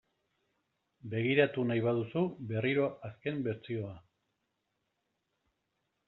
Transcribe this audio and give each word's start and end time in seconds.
Begiratu 1.09 1.65
nahi 1.71 1.83
baduzu 1.87 2.23
berriro 2.51 2.87
azken 3.09 3.37
bertsioa. 3.49 3.95